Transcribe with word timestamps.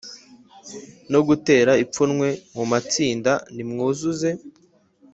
no 1.11 1.19
gutera 1.27 1.71
ipfunwe 1.83 2.27
Mu 2.55 2.63
matsinda 2.71 3.31
nimwuzuze 3.55 4.29